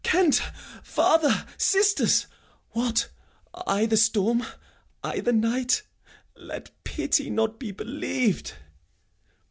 Kent! 0.03 0.41
father! 0.81 1.45
sisters! 1.59 2.25
What, 2.71 3.09
i' 3.53 3.85
th' 3.85 3.99
storm? 3.99 4.43
i' 5.03 5.19
th' 5.19 5.35
night? 5.35 5.83
Let 6.35 6.71
pity 6.83 7.29
not 7.29 7.59
be 7.59 7.71
believ'd!' 7.71 8.53